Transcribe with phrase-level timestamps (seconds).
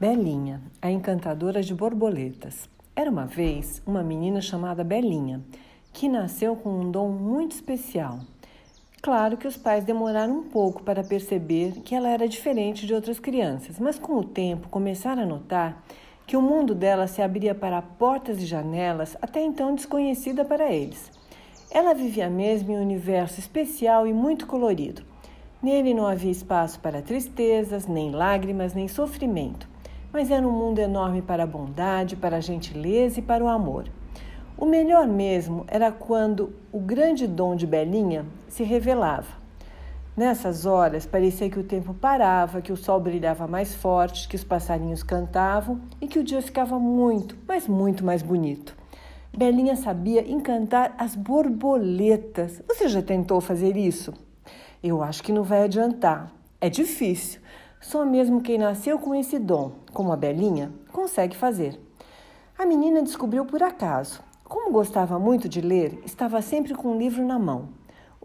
[0.00, 2.70] Belinha, a encantadora de borboletas.
[2.94, 5.42] Era uma vez uma menina chamada Belinha,
[5.92, 8.20] que nasceu com um dom muito especial.
[9.02, 13.18] Claro que os pais demoraram um pouco para perceber que ela era diferente de outras
[13.18, 15.82] crianças, mas com o tempo começaram a notar
[16.28, 21.10] que o mundo dela se abria para portas e janelas até então desconhecida para eles.
[21.72, 25.02] Ela vivia mesmo em um universo especial e muito colorido.
[25.60, 29.76] Nele não havia espaço para tristezas, nem lágrimas, nem sofrimento
[30.12, 33.84] mas era um mundo enorme para a bondade, para a gentileza e para o amor.
[34.56, 39.38] O melhor mesmo era quando o grande dom de Belinha se revelava.
[40.16, 44.42] Nessas horas parecia que o tempo parava, que o sol brilhava mais forte, que os
[44.42, 48.76] passarinhos cantavam e que o dia ficava muito, mas muito mais bonito.
[49.36, 52.60] Belinha sabia encantar as borboletas.
[52.66, 54.12] Você já tentou fazer isso?
[54.82, 56.32] Eu acho que não vai adiantar.
[56.60, 57.40] É difícil.
[57.80, 61.80] Só mesmo quem nasceu com esse dom, como a Belinha, consegue fazer.
[62.58, 64.20] A menina descobriu por acaso.
[64.42, 67.68] Como gostava muito de ler, estava sempre com um livro na mão.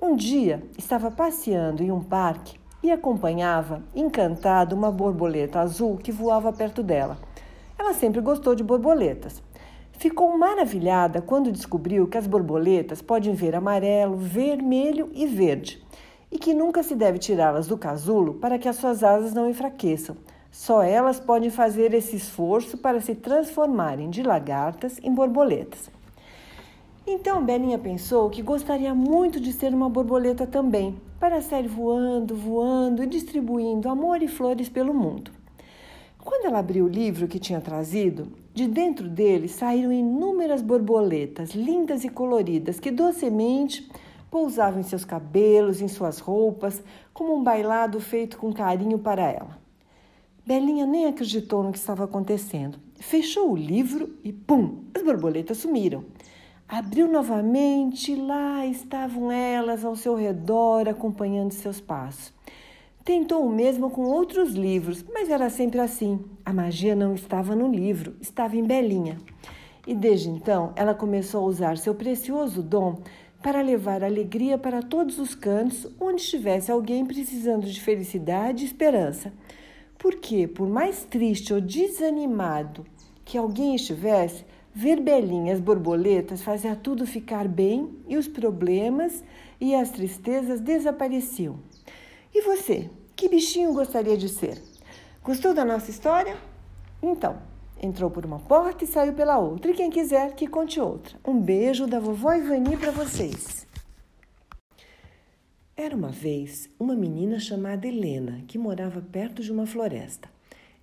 [0.00, 6.50] Um dia estava passeando em um parque e acompanhava, encantado, uma borboleta azul que voava
[6.50, 7.18] perto dela.
[7.78, 9.42] Ela sempre gostou de borboletas.
[9.92, 15.84] Ficou maravilhada quando descobriu que as borboletas podem ver amarelo, vermelho e verde
[16.32, 20.16] e que nunca se deve tirá-las do casulo para que as suas asas não enfraqueçam.
[20.50, 25.90] Só elas podem fazer esse esforço para se transformarem de lagartas em borboletas.
[27.06, 33.02] Então Belinha pensou que gostaria muito de ser uma borboleta também, para sair voando, voando
[33.02, 35.30] e distribuindo amor e flores pelo mundo.
[36.24, 42.04] Quando ela abriu o livro que tinha trazido, de dentro dele saíram inúmeras borboletas lindas
[42.04, 43.90] e coloridas que docemente
[44.32, 49.58] pousava em seus cabelos, em suas roupas, como um bailado feito com carinho para ela.
[50.46, 52.78] Belinha nem acreditou no que estava acontecendo.
[52.96, 54.84] Fechou o livro e pum!
[54.94, 56.06] As borboletas sumiram.
[56.66, 62.32] Abriu novamente e lá estavam elas ao seu redor, acompanhando seus passos.
[63.04, 66.24] Tentou o mesmo com outros livros, mas era sempre assim.
[66.42, 69.18] A magia não estava no livro, estava em Belinha.
[69.86, 72.98] E desde então ela começou a usar seu precioso dom
[73.42, 79.32] para levar alegria para todos os cantos onde estivesse alguém precisando de felicidade e esperança.
[79.98, 82.86] Porque, por mais triste ou desanimado
[83.24, 84.44] que alguém estivesse,
[84.74, 89.22] ver belinhas borboletas fazia tudo ficar bem e os problemas
[89.60, 91.58] e as tristezas desapareciam.
[92.34, 94.62] E você, que bichinho gostaria de ser?
[95.22, 96.36] Gostou da nossa história?
[97.02, 97.38] Então,
[97.84, 99.72] Entrou por uma porta e saiu pela outra.
[99.72, 101.18] E quem quiser que conte outra.
[101.26, 103.66] Um beijo da vovó Ivani para vocês.
[105.76, 110.30] Era uma vez uma menina chamada Helena que morava perto de uma floresta.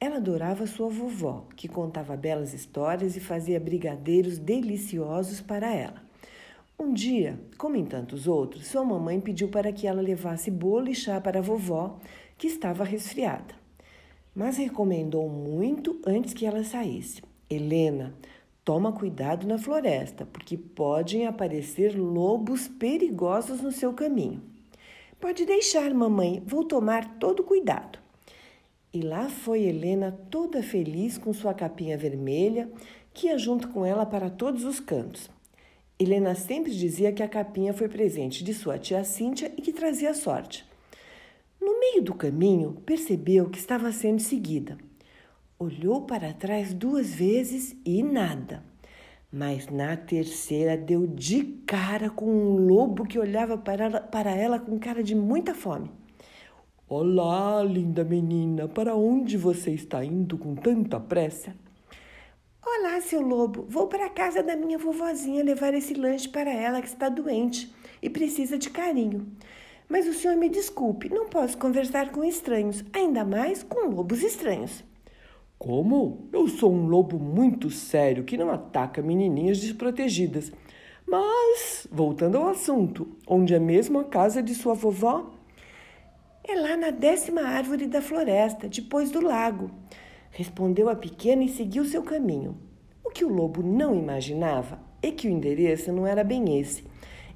[0.00, 6.02] Ela adorava sua vovó, que contava belas histórias e fazia brigadeiros deliciosos para ela.
[6.76, 10.94] Um dia, como em tantos outros, sua mamãe pediu para que ela levasse bolo e
[10.94, 12.00] chá para a vovó,
[12.36, 13.59] que estava resfriada
[14.34, 17.22] mas recomendou muito antes que ela saísse.
[17.48, 18.14] Helena,
[18.64, 24.42] toma cuidado na floresta, porque podem aparecer lobos perigosos no seu caminho.
[25.20, 27.98] Pode deixar, mamãe, vou tomar todo cuidado.
[28.92, 32.70] E lá foi Helena toda feliz com sua capinha vermelha,
[33.12, 35.30] que ia junto com ela para todos os cantos.
[35.98, 40.14] Helena sempre dizia que a capinha foi presente de sua tia Cíntia e que trazia
[40.14, 40.64] sorte.
[41.70, 44.76] No meio do caminho, percebeu que estava sendo seguida.
[45.56, 48.64] Olhou para trás duas vezes e nada.
[49.32, 54.58] Mas na terceira deu de cara com um lobo que olhava para ela, para ela
[54.58, 55.92] com cara de muita fome.
[56.88, 61.54] Olá, linda menina, para onde você está indo com tanta pressa?
[62.66, 66.82] Olá, seu lobo, vou para a casa da minha vovozinha levar esse lanche para ela
[66.82, 69.28] que está doente e precisa de carinho.
[69.90, 74.84] Mas o senhor me desculpe, não posso conversar com estranhos, ainda mais com lobos estranhos.
[75.58, 76.28] Como?
[76.32, 80.52] Eu sou um lobo muito sério que não ataca menininhas desprotegidas.
[81.04, 85.32] Mas, voltando ao assunto, onde é mesmo a casa de sua vovó?
[86.44, 89.72] É lá na décima árvore da floresta, depois do lago.
[90.30, 92.56] Respondeu a pequena e seguiu seu caminho.
[93.04, 96.84] O que o lobo não imaginava é que o endereço não era bem esse.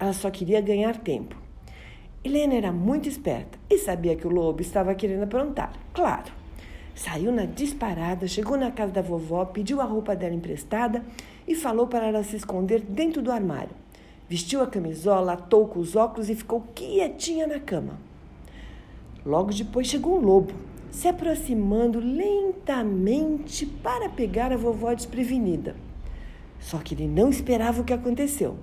[0.00, 1.47] Ela só queria ganhar tempo.
[2.24, 5.72] Helena era muito esperta e sabia que o lobo estava querendo aprontar.
[5.92, 6.32] Claro.
[6.94, 11.04] Saiu na disparada, chegou na casa da vovó, pediu a roupa dela emprestada
[11.46, 13.70] e falou para ela se esconder dentro do armário.
[14.28, 18.00] Vestiu a camisola, atou com os óculos e ficou quietinha na cama.
[19.24, 20.52] Logo depois chegou um lobo.
[20.90, 25.76] se aproximando lentamente para pegar a vovó desprevenida.
[26.58, 28.56] Só que ele não esperava o que aconteceu.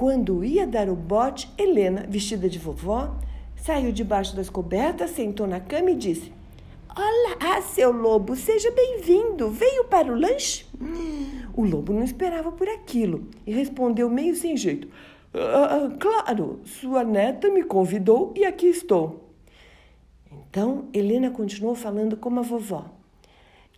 [0.00, 3.14] Quando ia dar o bote, Helena, vestida de vovó,
[3.54, 6.32] saiu debaixo das cobertas, sentou na cama e disse:
[6.96, 9.50] Olá, seu lobo, seja bem-vindo.
[9.50, 10.64] Veio para o lanche?
[11.54, 14.88] O lobo não esperava por aquilo e respondeu meio sem jeito:
[15.34, 19.28] ah, ah, Claro, sua neta me convidou e aqui estou.
[20.32, 22.86] Então Helena continuou falando como a vovó.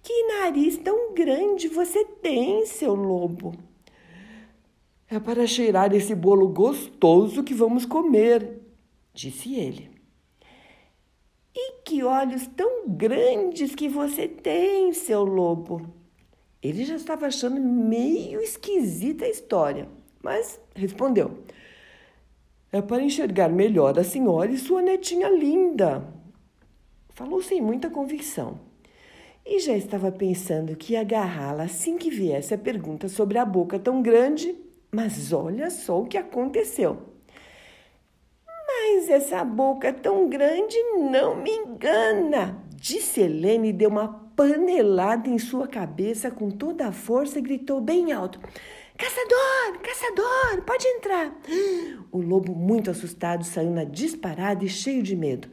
[0.00, 3.71] Que nariz tão grande você tem, seu lobo?
[5.12, 8.62] É para cheirar esse bolo gostoso que vamos comer,
[9.12, 9.90] disse ele.
[11.54, 15.86] E que olhos tão grandes que você tem, seu lobo.
[16.62, 19.86] Ele já estava achando meio esquisita a história,
[20.22, 21.40] mas respondeu:
[22.72, 26.08] É para enxergar melhor a senhora e sua netinha linda.
[27.10, 28.60] Falou sem muita convicção.
[29.44, 33.78] E já estava pensando que ia agarrá-la assim que viesse a pergunta sobre a boca
[33.78, 34.56] tão grande,
[34.94, 36.98] mas olha só o que aconteceu.
[38.46, 40.76] Mas essa boca tão grande
[41.10, 46.92] não me engana, disse Helene e deu uma panelada em sua cabeça com toda a
[46.92, 48.38] força e gritou bem alto:
[48.98, 51.34] Caçador, caçador, pode entrar.
[52.10, 55.48] O lobo, muito assustado, saiu na disparada e cheio de medo.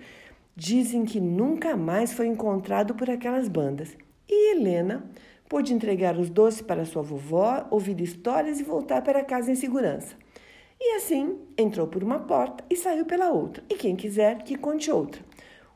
[0.53, 3.95] Dizem que nunca mais foi encontrado por aquelas bandas.
[4.27, 5.09] E Helena
[5.49, 10.15] pôde entregar os doces para sua vovó, ouvir histórias e voltar para casa em segurança.
[10.79, 13.63] E assim entrou por uma porta e saiu pela outra.
[13.67, 15.21] E quem quiser que conte outra.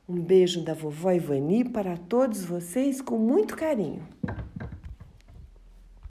[0.08, 4.08] Um beijo da vovó Ivani para todos vocês com muito carinho.